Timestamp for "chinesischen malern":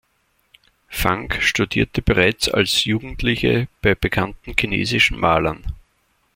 4.59-5.63